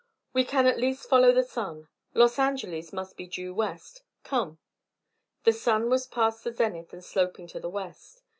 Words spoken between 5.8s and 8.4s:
was past the zenith and sloping to the west.